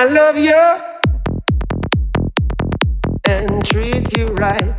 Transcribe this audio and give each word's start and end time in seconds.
I 0.00 0.04
love 0.06 0.38
you 0.38 0.56
and 3.28 3.62
treat 3.66 4.16
you 4.16 4.28
right. 4.28 4.74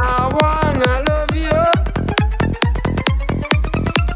I 0.00 0.30
wanna 0.40 1.04
love 1.08 1.36
you 1.36 1.54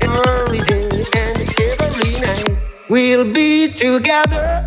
every 0.02 0.58
day 0.66 0.90
and 1.14 1.38
every 1.80 2.12
night. 2.22 2.58
We'll 2.90 3.32
be 3.32 3.72
together. 3.72 4.57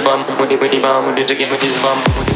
this 0.00 0.06
bum, 0.06 0.40
with 0.40 0.50
it, 0.50 0.60
with 0.60 0.72
it, 0.72 0.82
bum, 0.82 1.06
with 1.06 1.18
it 1.18 1.30
again, 1.30 1.50
with 1.50 1.60
this 1.60 1.82
bum. 1.82 2.29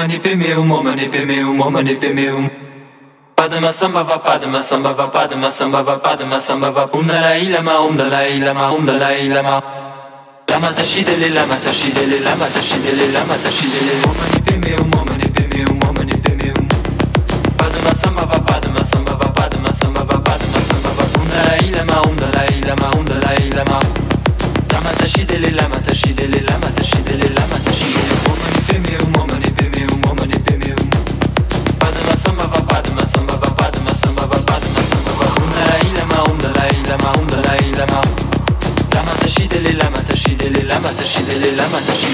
manipemeum, 0.00 0.70
o 0.70 0.82
manipemeum, 0.82 1.60
o 1.60 1.70
manipemeum. 1.70 2.50
Padma 3.36 3.72
samba 3.72 4.02
va 4.02 4.18
padma 4.18 4.62
samba 4.62 4.92
va 4.94 5.08
padma 5.08 5.50
samba 5.50 5.82
va 5.82 5.98
padma 5.98 6.40
samba 6.40 6.70
va 6.70 6.88
Om 6.90 7.06
Dalai 7.06 7.48
Lama 7.50 7.80
Om 7.80 7.96
Dalai 7.96 8.38
Lama 8.40 8.72
Om 8.72 8.86
Dalai 8.86 9.28
Lama. 9.28 9.62
Lama 10.48 10.72
tashidele 10.72 11.28
lama 11.34 11.56
tashidele 11.56 12.20
lama 12.24 12.46
tashidele 12.46 13.12
lama 13.12 13.34
tashidele 13.44 13.94
Om 14.06 14.16
manipemeum, 14.20 14.90
o 14.94 15.04
manipemeum, 15.04 15.82
o 15.84 15.92
manipemeum. 15.92 16.68
Padma 17.58 17.94
samba 17.94 18.24
va 18.24 18.40
padma 18.40 18.82
samba 18.84 19.12
va 19.20 19.28
padma 19.32 19.72
samba 19.72 20.02
va 20.04 20.18
padma 20.18 20.60
samba 20.62 20.90
va 20.96 21.04
Om 21.20 21.28
Dalai 21.28 21.70
Lama 21.76 22.00
Om 22.08 22.16
Dalai 22.16 22.60
Lama 22.62 22.90
Om 22.96 23.04
Dalai 23.04 23.50
Lama. 23.50 23.78
Lama 24.72 24.90
tashidele 24.98 25.50
lama 25.50 25.76
tashidele 25.80 26.40
lama 26.48 26.68
tashidele 26.72 27.28
lama 27.36 27.58
tashidele 27.66 28.16
Om 28.30 28.38
manipemeum, 28.42 29.12
o 29.12 29.26
manipemeum 29.26 29.39
la 41.60 41.68
mano. 41.68 42.09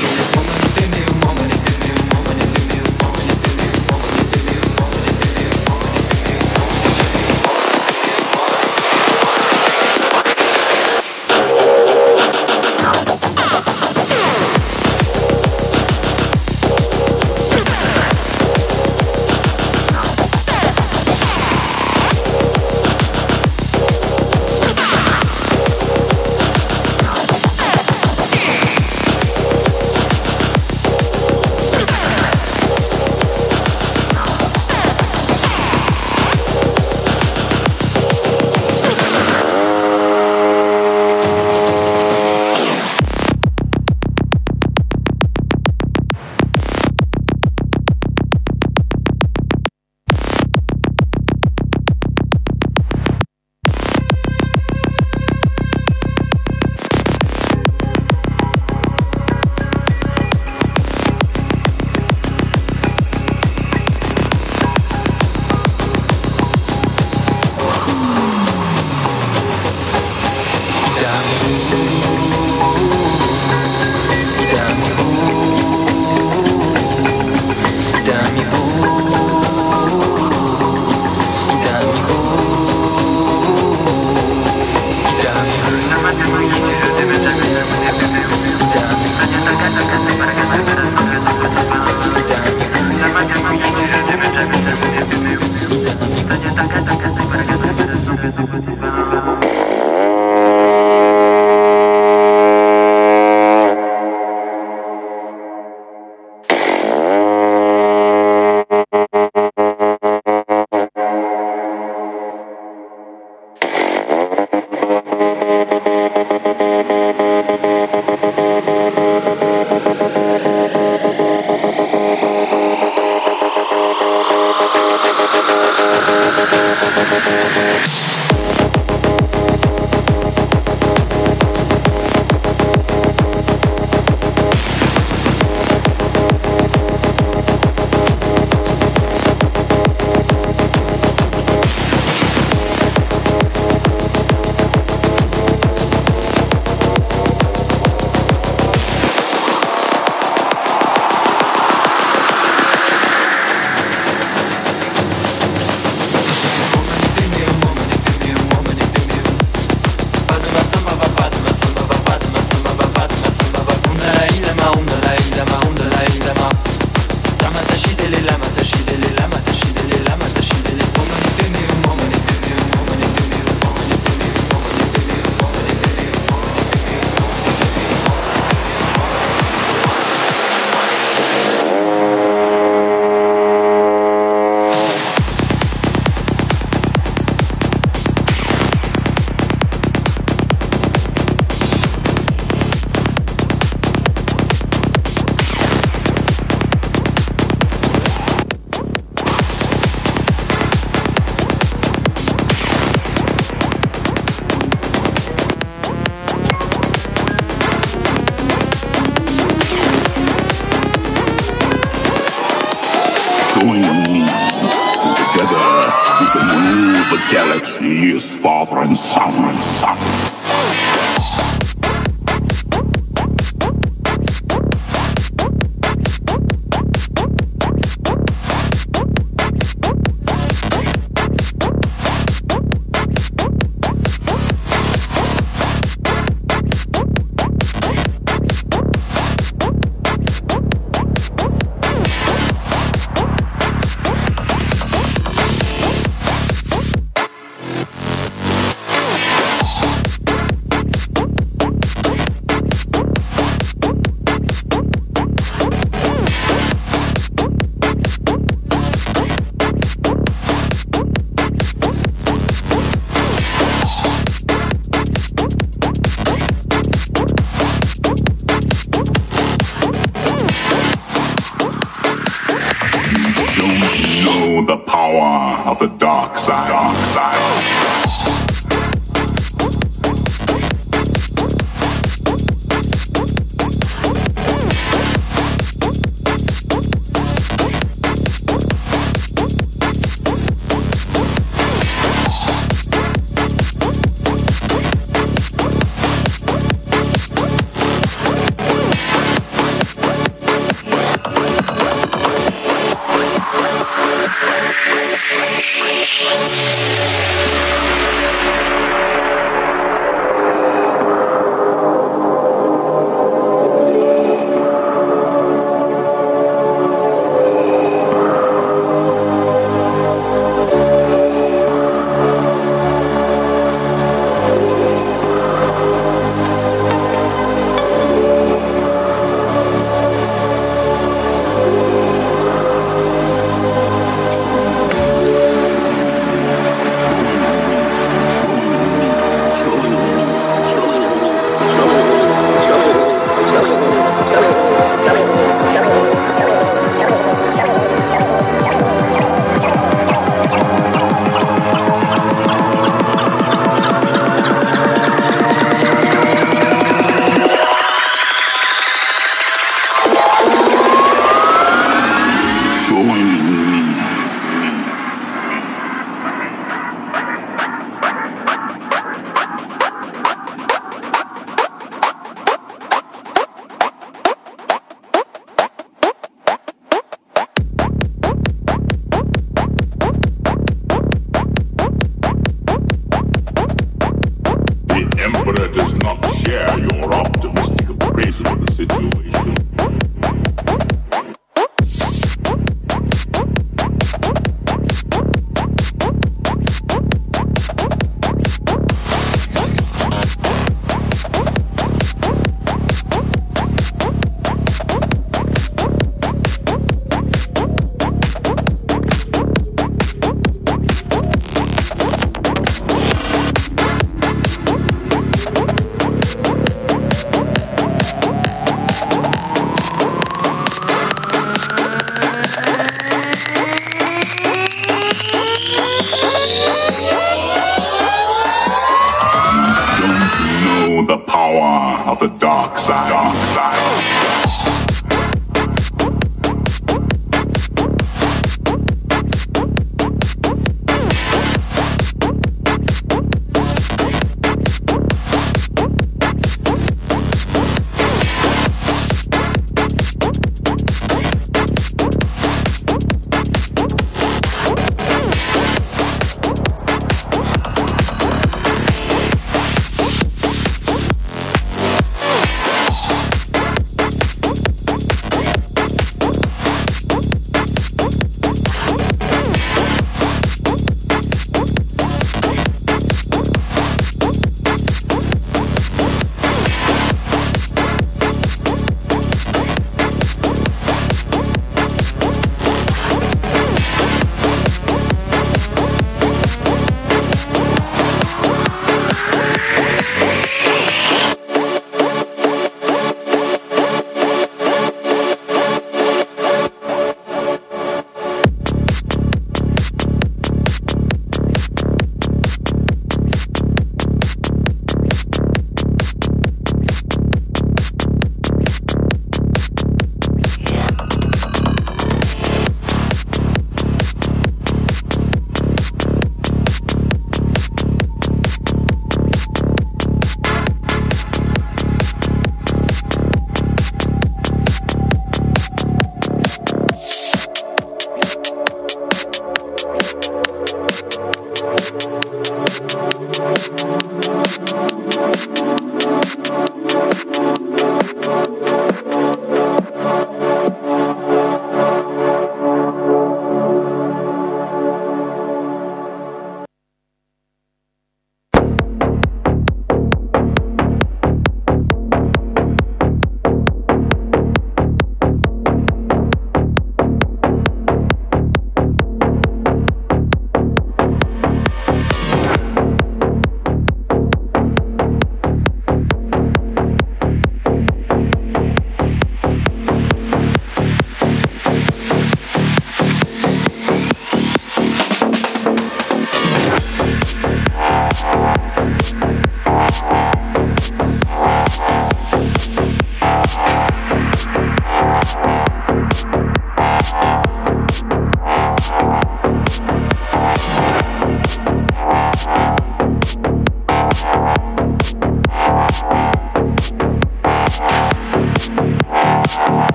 dark 433.05 433.37
side. 433.55 433.86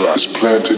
trust, 0.00 0.34
plant 0.36 0.69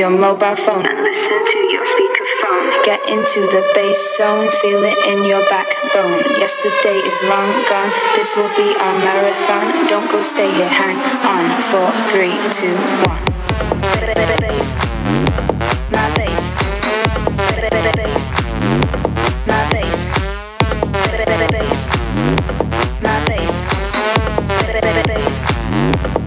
your 0.00 0.08
mobile 0.08 0.56
phone 0.56 0.86
and 0.86 1.02
listen 1.02 1.44
to 1.44 1.58
your 1.68 1.84
speakerphone. 1.84 2.84
Get 2.86 3.06
into 3.10 3.40
the 3.52 3.60
bass 3.74 4.16
zone, 4.16 4.50
feel 4.62 4.82
it 4.82 4.96
in 5.06 5.26
your 5.28 5.44
backbone. 5.50 6.16
Yesterday 6.40 6.96
is 6.96 7.20
long 7.28 7.52
gone, 7.68 7.92
this 8.16 8.34
will 8.34 8.48
be 8.56 8.74
our 8.80 8.96
marathon. 9.04 9.86
Don't 9.88 10.10
go, 10.10 10.22
stay 10.22 10.50
here, 10.54 10.66
hang 10.66 10.96
on. 11.28 11.44
Four, 11.68 11.92
three, 12.08 12.32
two, 12.48 12.74
one. 13.04 13.20
Bass, 14.40 15.59
my 15.90 16.08
bass, 16.16 16.54
bass, 17.90 18.32
my 19.46 19.62
bass, 19.72 20.10
my 23.02 23.24
bass, 23.26 23.64
bass, 25.06 26.19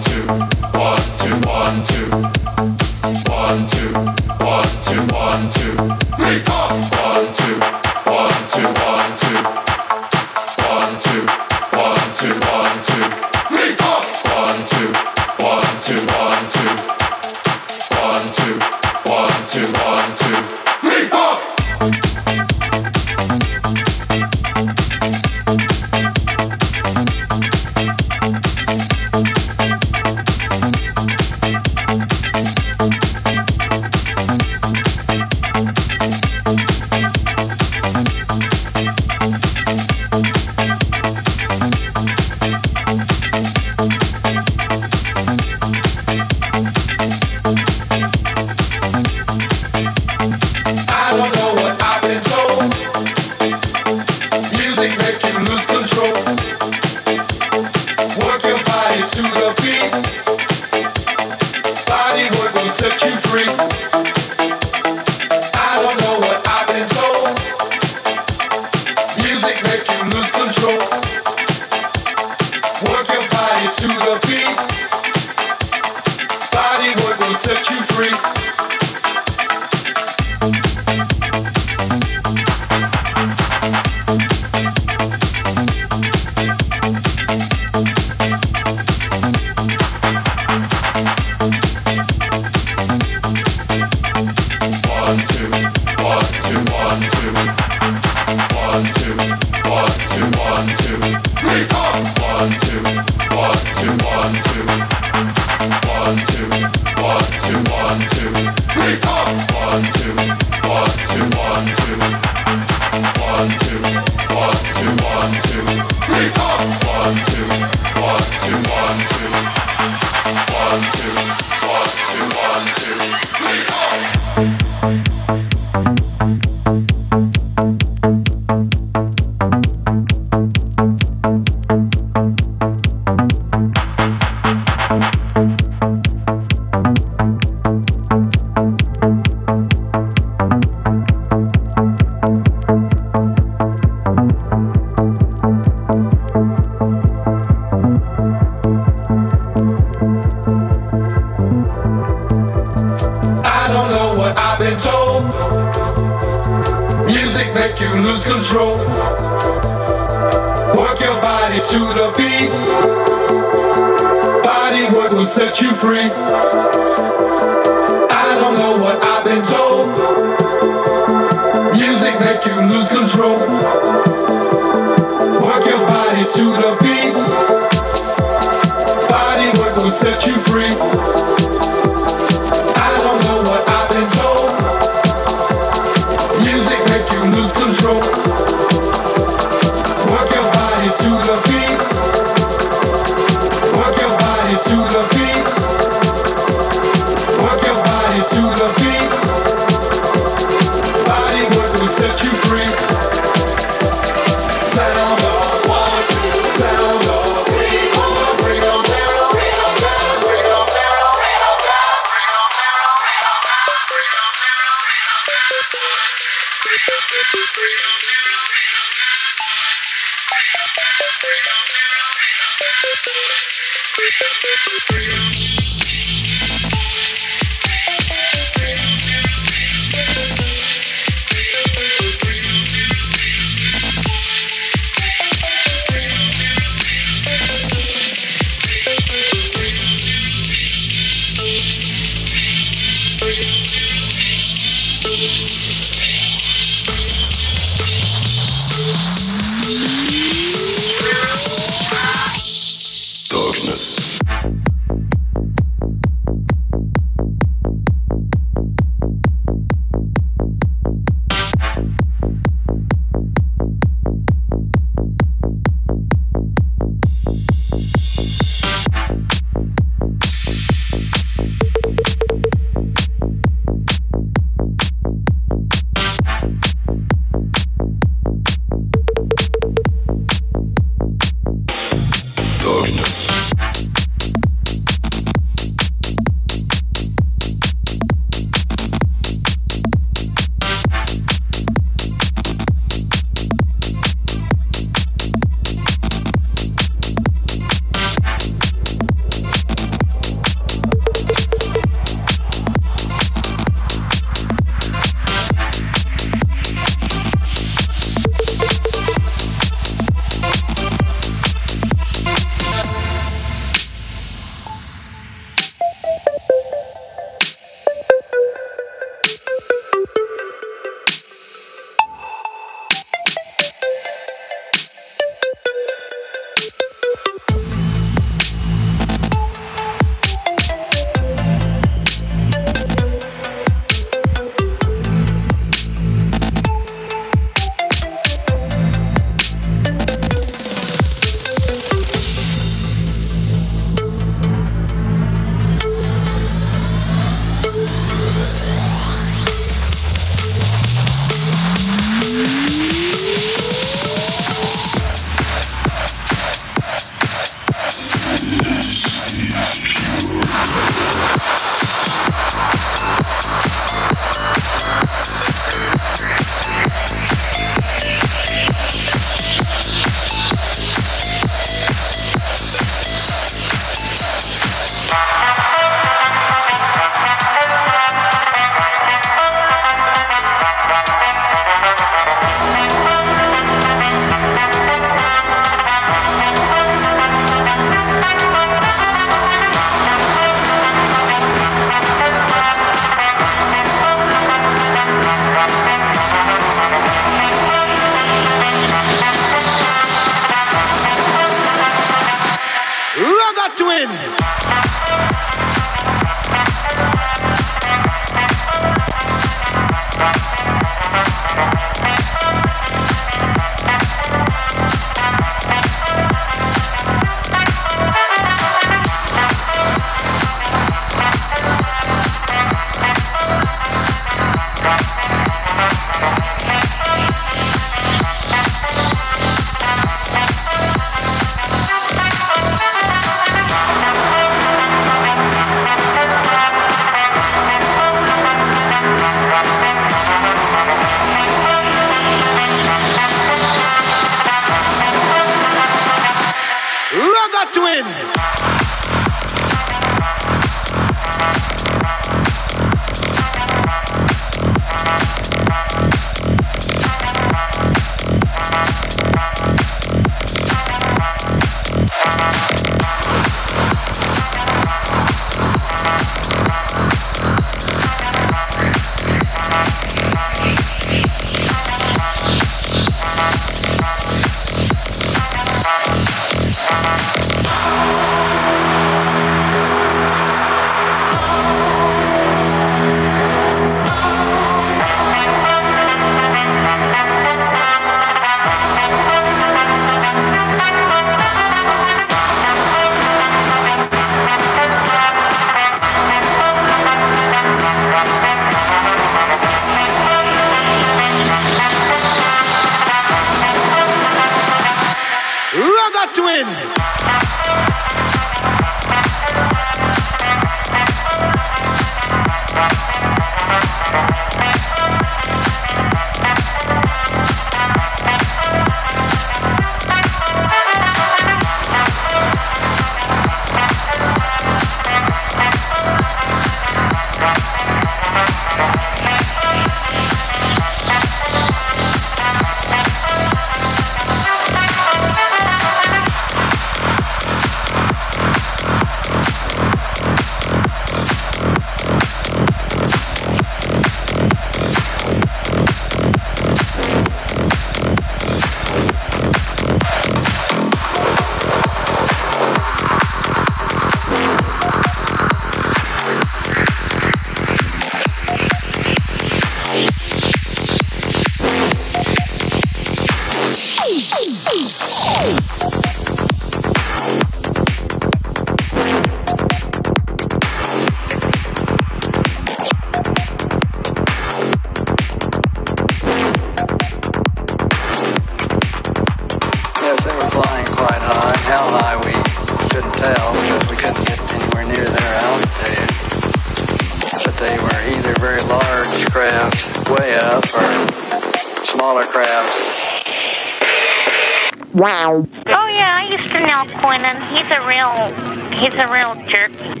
Are 598.81 598.87
a 598.97 599.13
real 599.13 599.27
on 599.27 600.00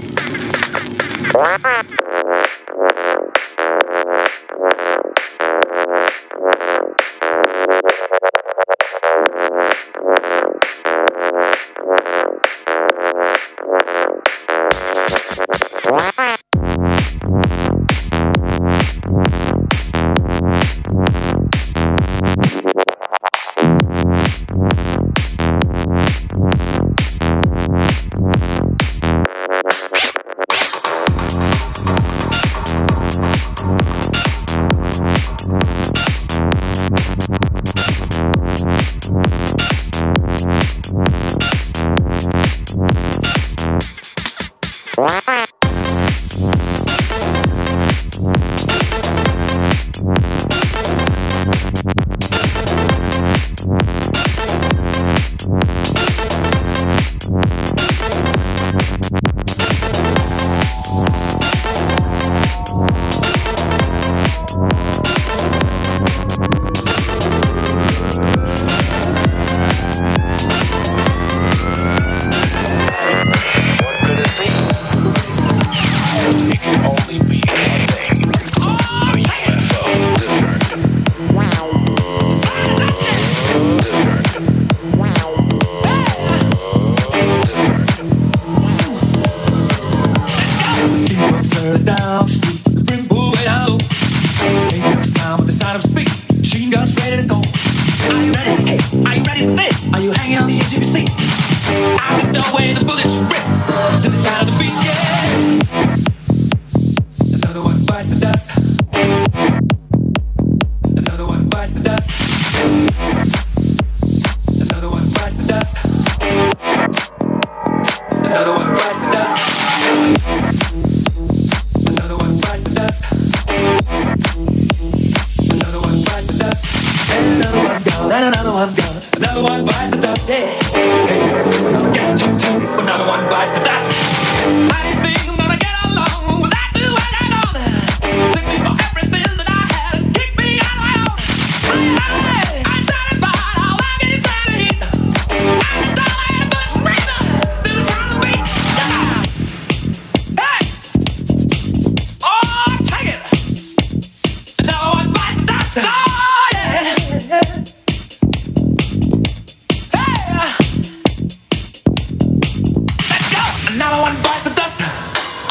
Another 163.91 164.03
one 164.03 164.23
bites 164.23 164.43
the 164.45 164.51
dust. 164.51 164.79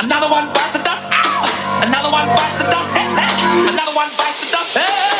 Another 0.02 0.30
one 0.30 0.50
bites 0.54 0.72
the 0.72 0.78
dust. 0.78 1.12
Another 1.84 2.10
one 2.10 2.26
bites 2.28 2.56
the 2.56 2.64
dust. 2.70 2.96
Another 2.96 3.92
one 3.92 4.08
bites 4.16 4.40
the 4.40 4.56
dust. 4.56 4.78
Hey. 4.78 5.19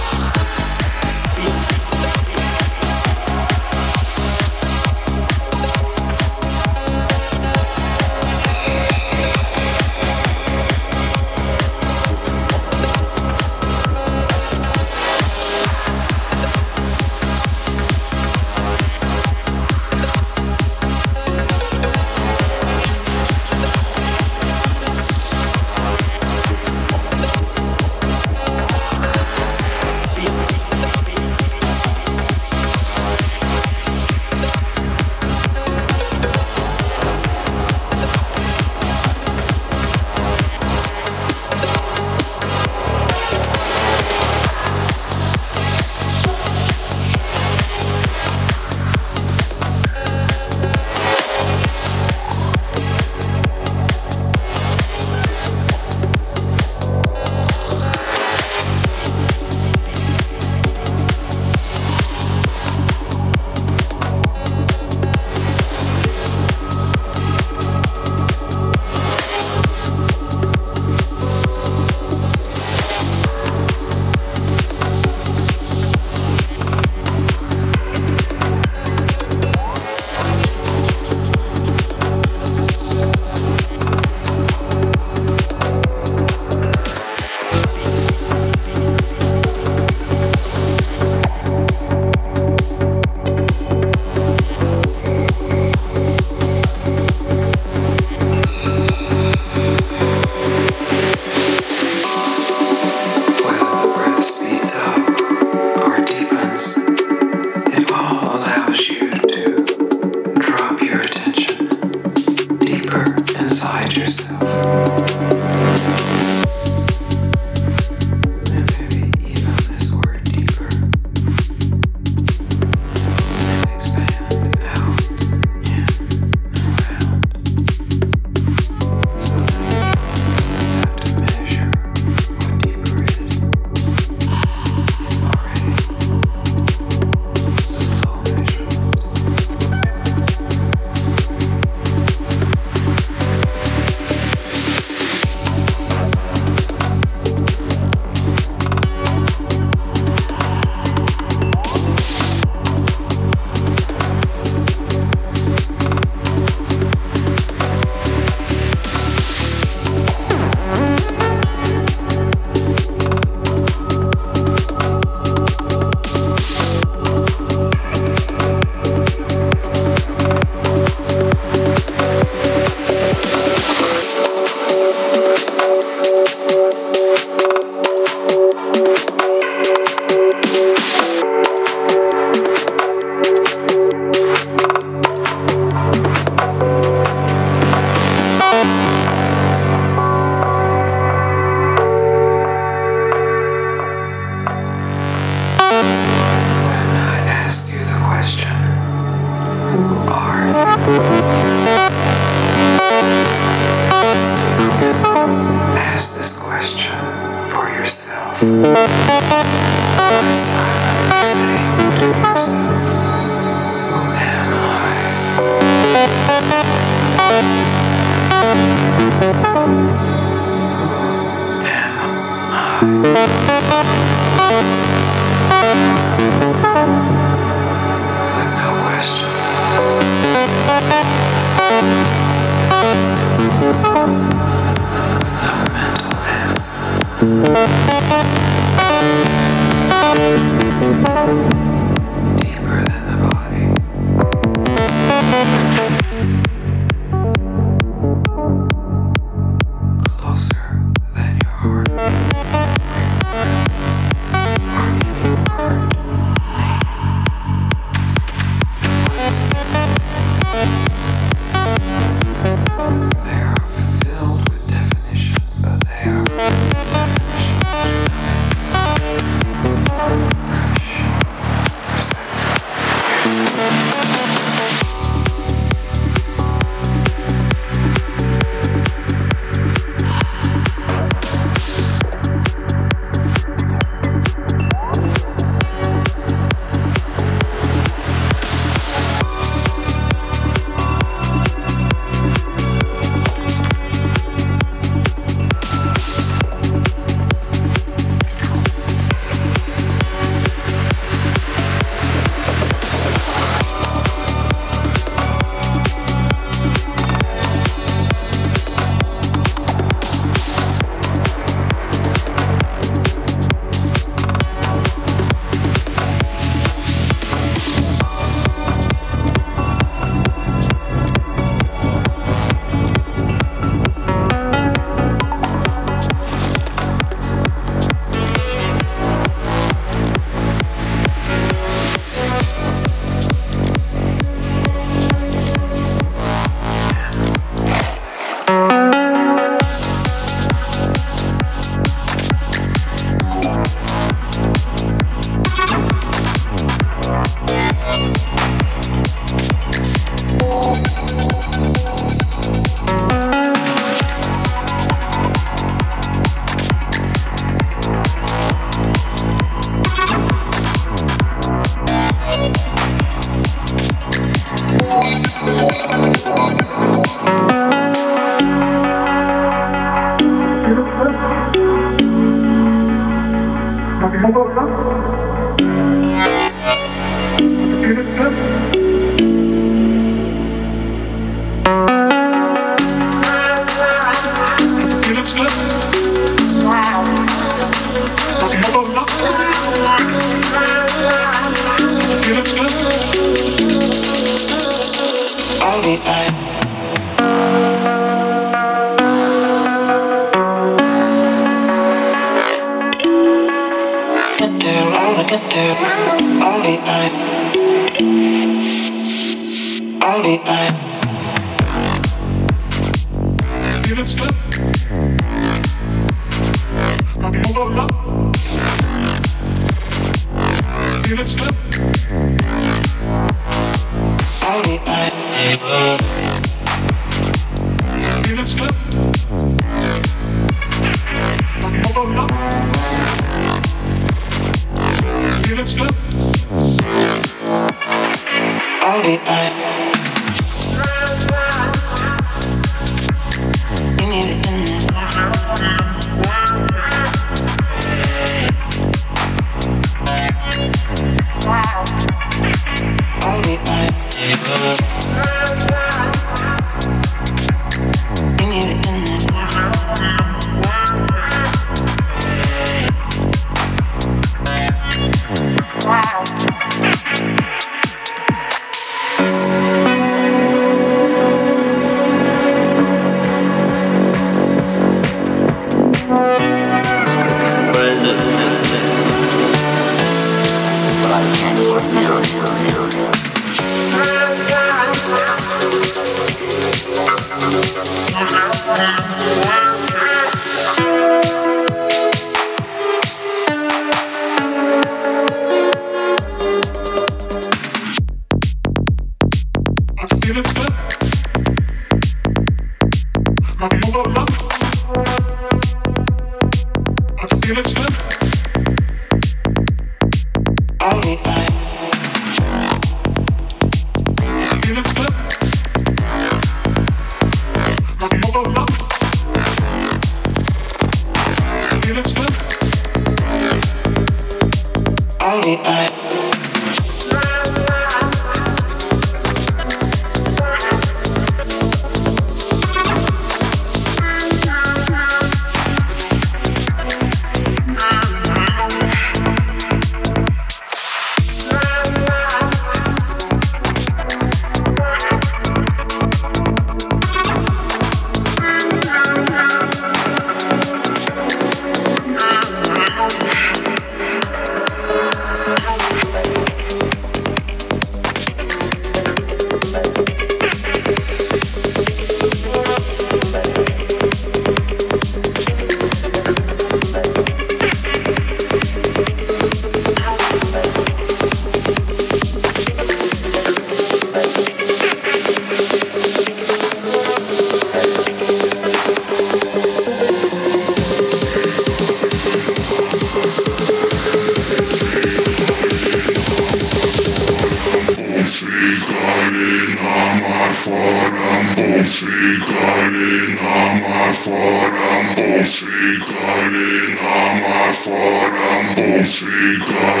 Thank 599.62 600.00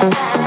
Bye. 0.00 0.37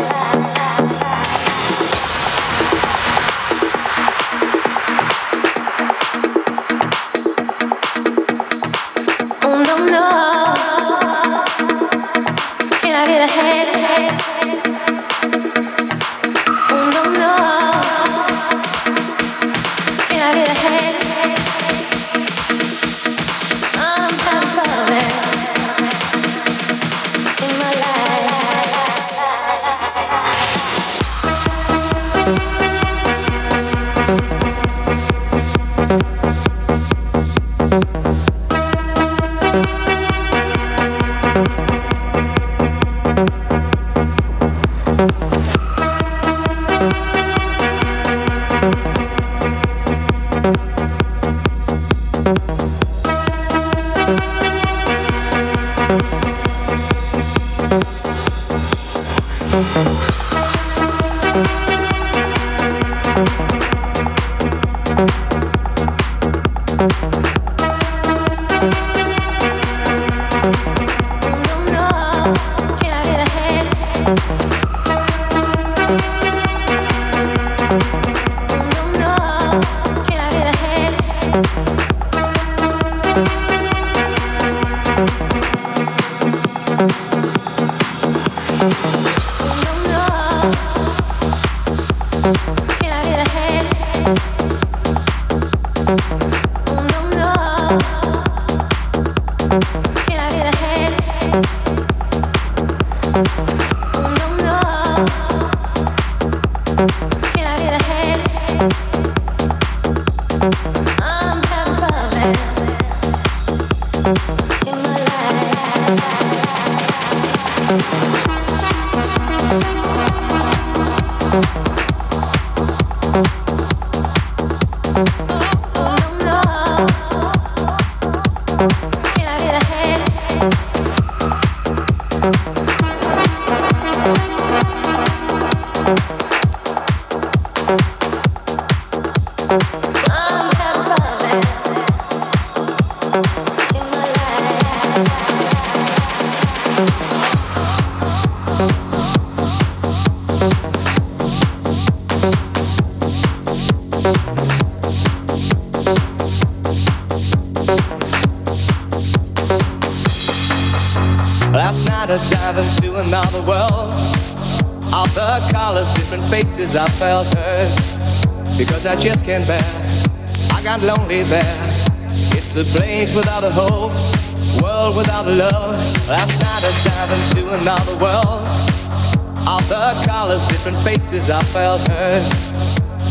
I 181.30 181.43
felt 181.43 181.88
hurt 181.88 182.24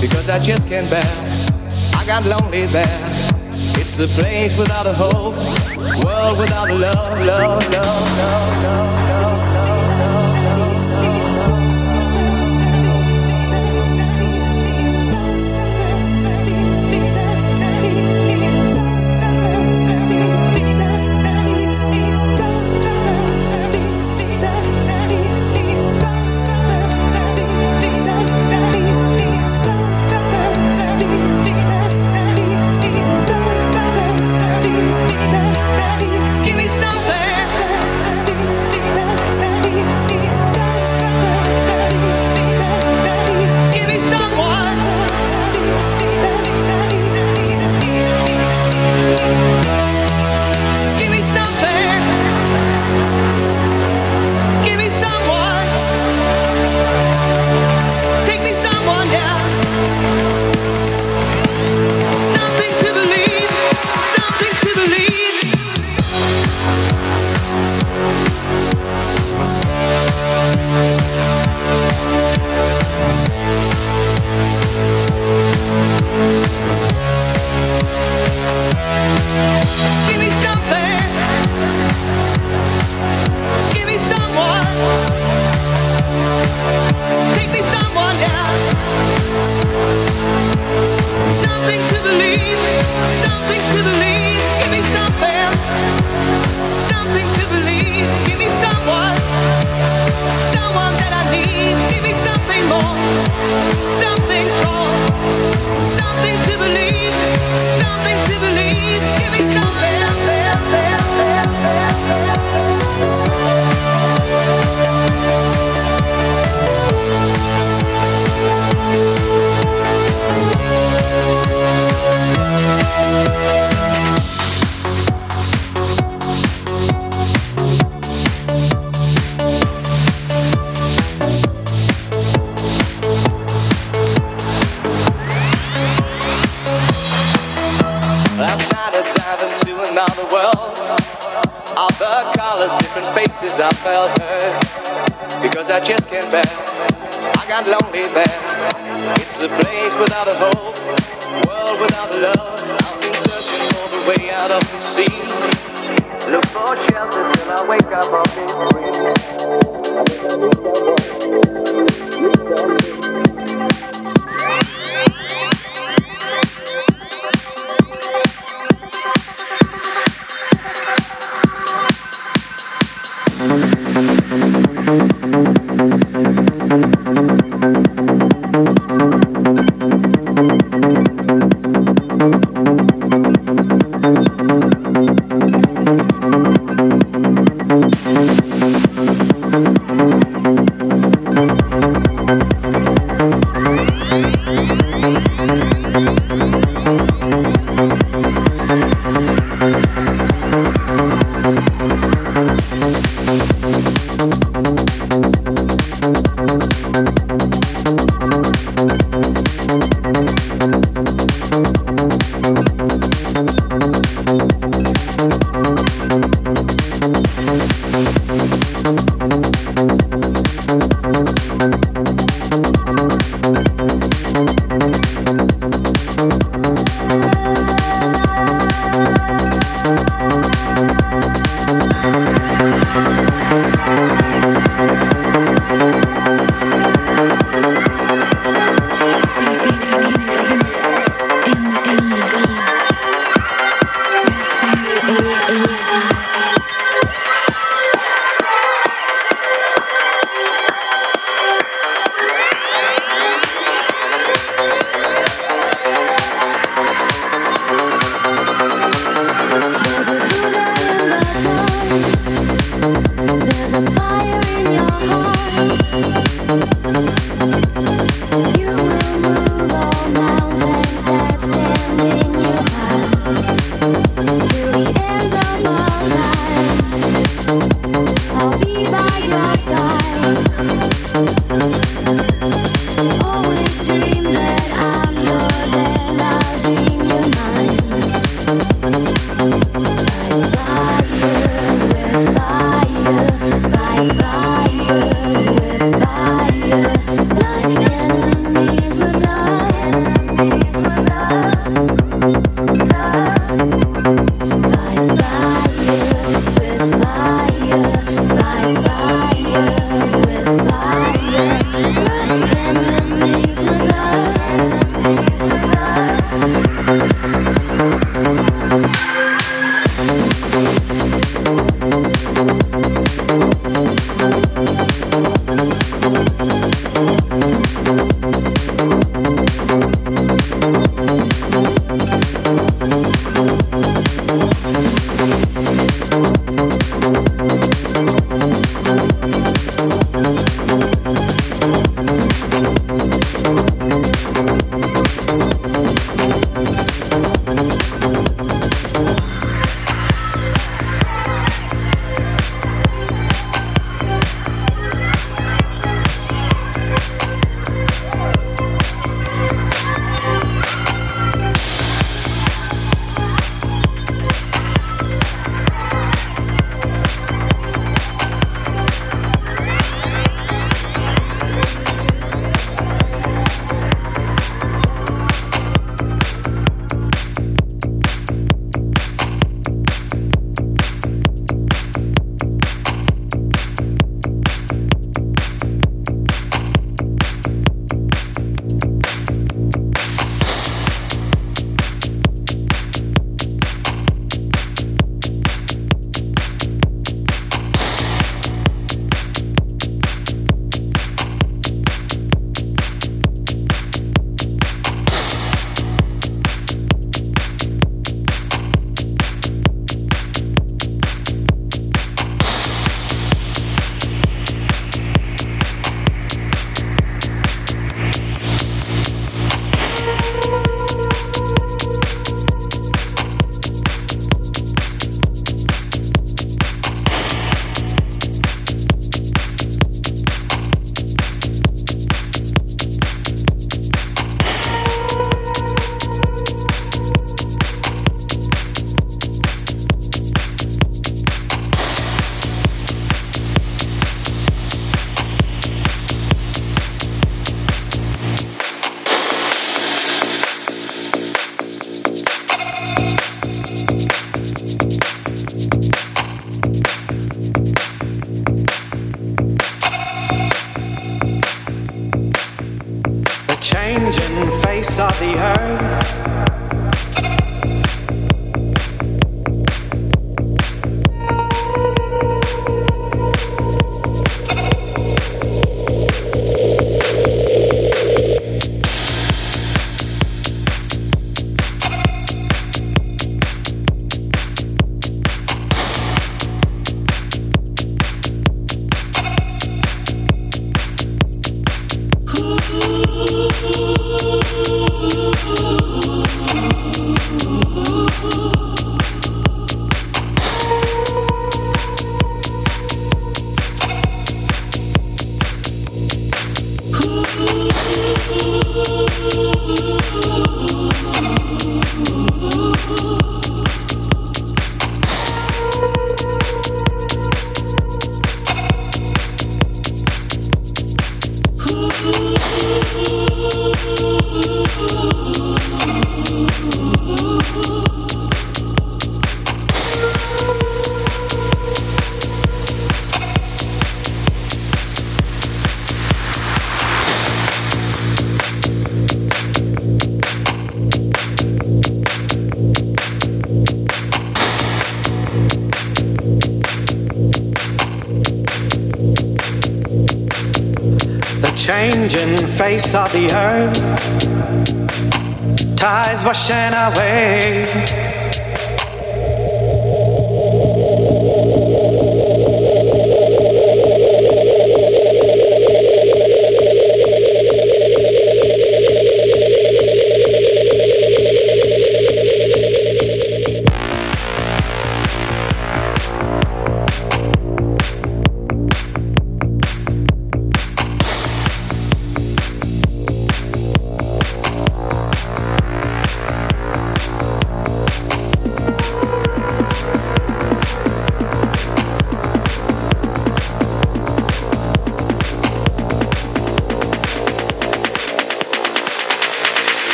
because 0.00 0.28
I 0.28 0.38
just 0.40 0.66
can't 0.66 0.88
bear. 0.90 1.04
I 1.94 2.04
got 2.06 2.24
lonely 2.26 2.66
there. 2.66 3.04
It's 3.52 3.98
a 3.98 4.20
place 4.20 4.58
without 4.58 4.86
a 4.86 4.92
hope, 4.92 5.36
world 6.04 6.38
without 6.38 6.70
a 6.70 6.74
love, 6.74 7.26
love, 7.26 7.68
love, 7.70 7.72
love, 7.72 8.64
love. 8.64 9.09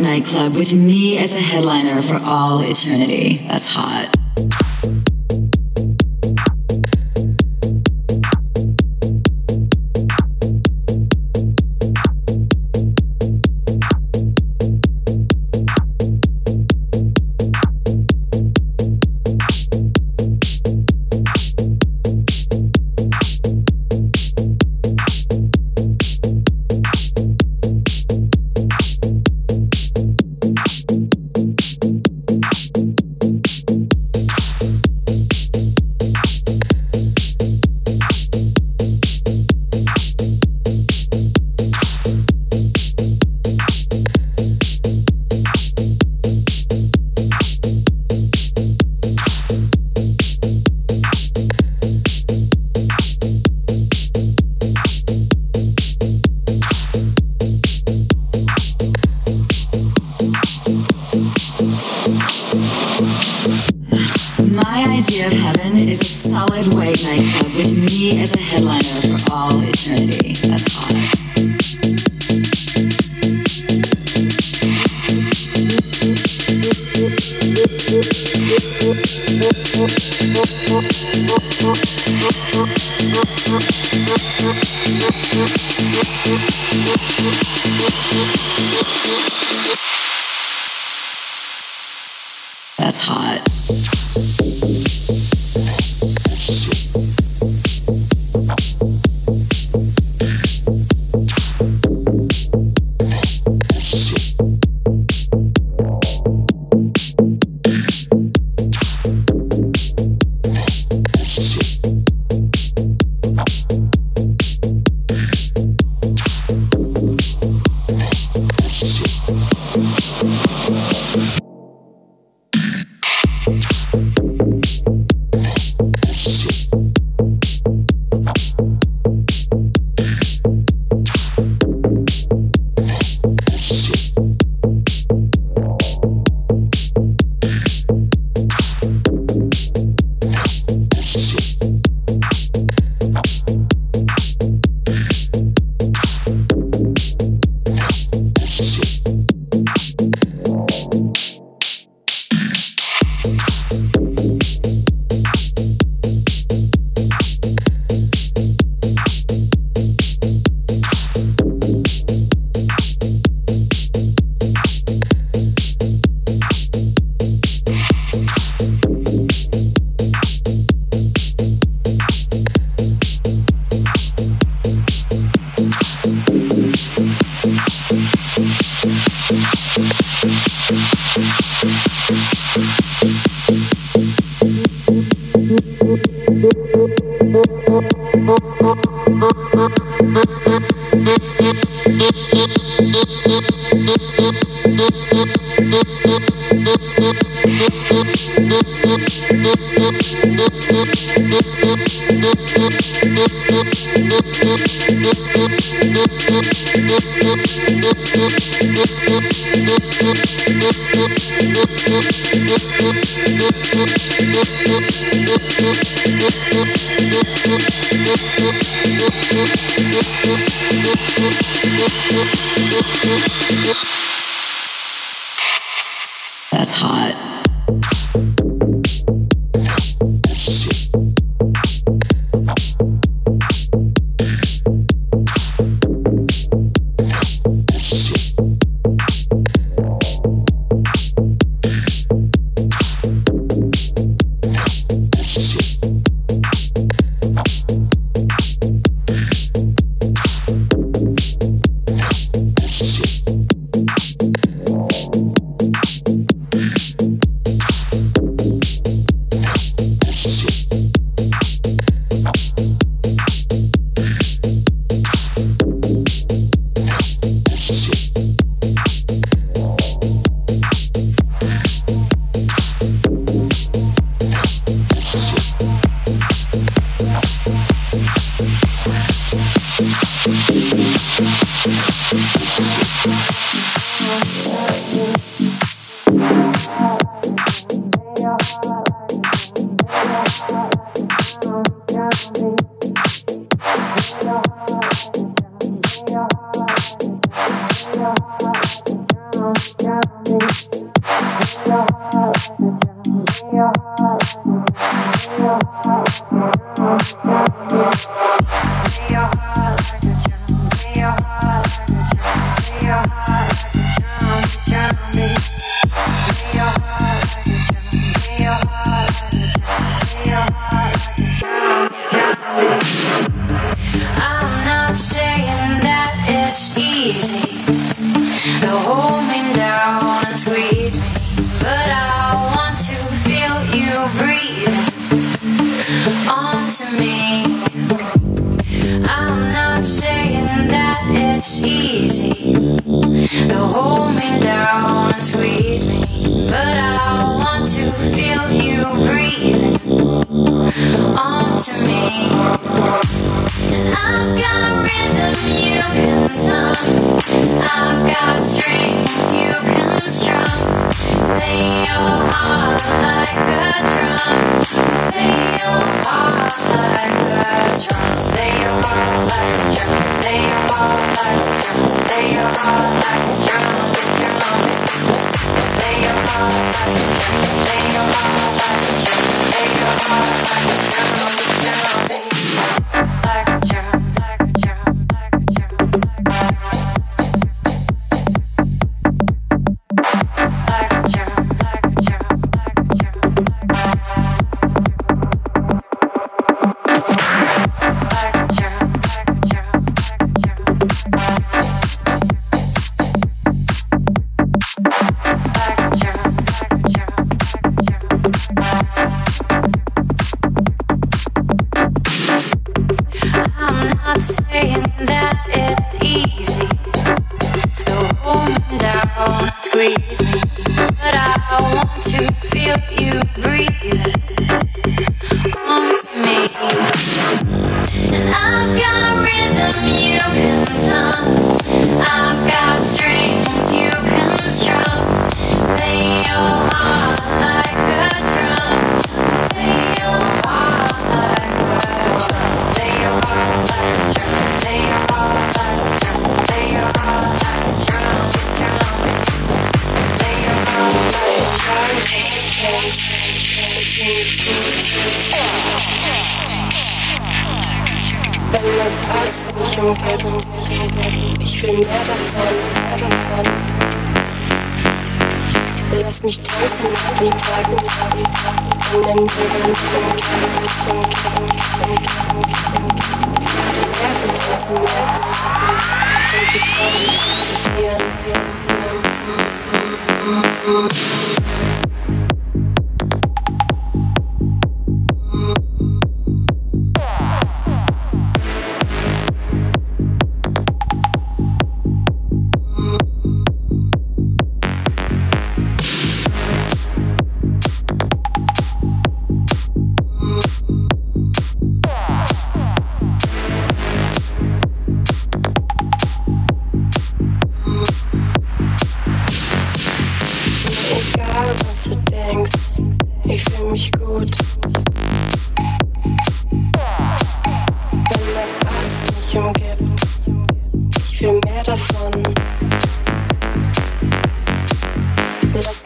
Nightclub 0.00 0.54
with 0.54 0.74
me 0.74 1.18
as 1.18 1.34
a 1.34 1.40
headliner 1.40 2.02
for 2.02 2.20
all 2.22 2.60
eternity. 2.62 3.38
That's 3.38 3.68
hot. 3.68 4.25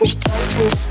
mich 0.01 0.19
tanzen. 0.19 0.90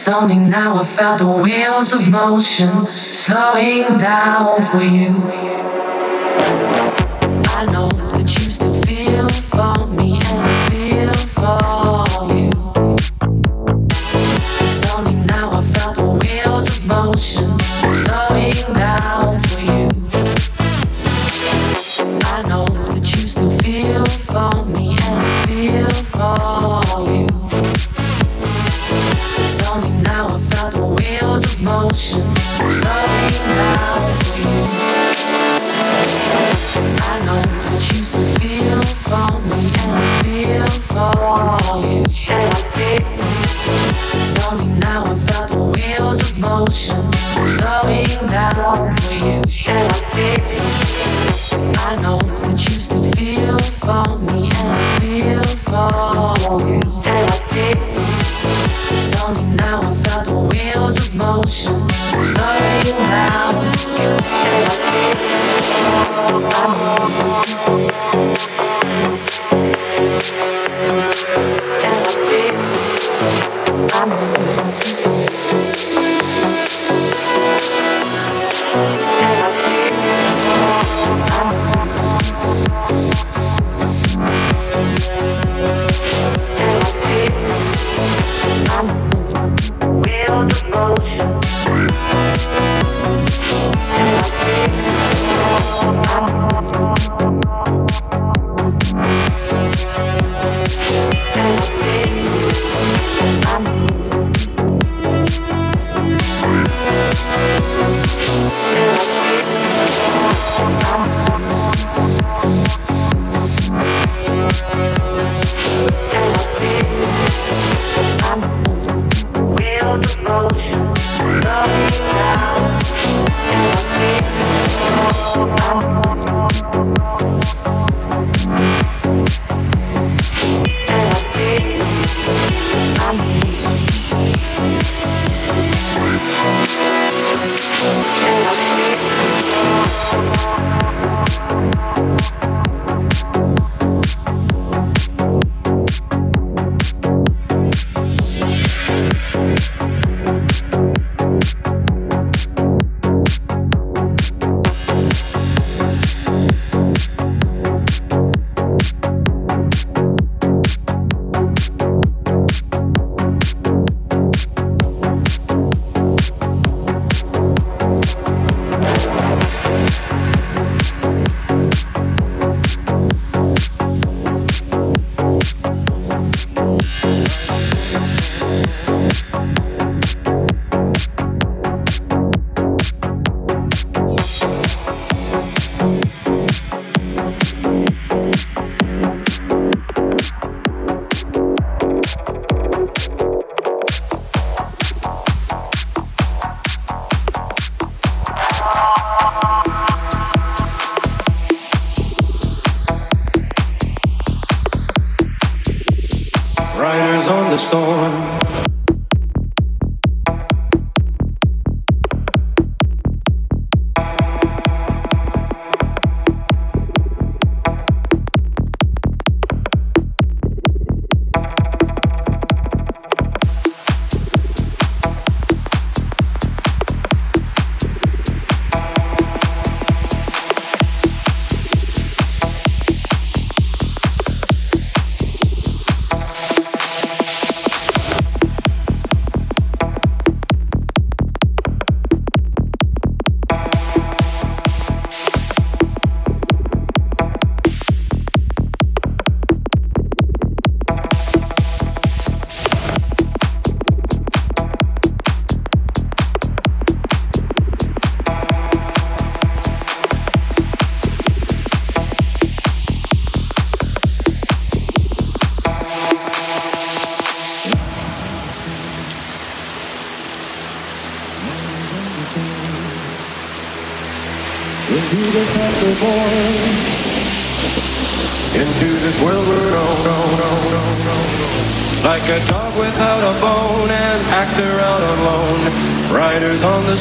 something 0.00 0.48
now. 0.50 0.76
I 0.76 0.84
felt 0.84 1.18
the 1.18 1.26
wheels 1.26 1.92
of 1.92 2.08
motion 2.08 2.86
slowing 2.86 3.98
down 3.98 4.62
for 4.62 4.82
you. 4.82 5.39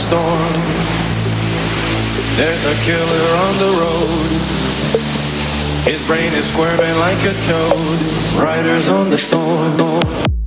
storm. 0.10 0.54
There's 2.36 2.66
a 2.66 2.74
killer 2.82 3.28
on 3.46 3.54
the 3.64 3.72
road. 3.84 4.30
His 5.86 6.02
brain 6.08 6.34
is 6.34 6.52
squirming 6.52 6.98
like 6.98 7.22
a 7.26 7.36
toad. 7.46 8.42
Riders 8.42 8.90
on 8.90 9.12
the 9.12 9.18
storm. 9.20 10.39